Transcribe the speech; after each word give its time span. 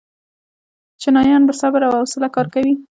چینایان 1.01 1.43
په 1.47 1.53
صبر 1.61 1.81
او 1.87 1.93
حوصله 1.99 2.27
کار 2.35 2.47
کوي. 2.53 2.73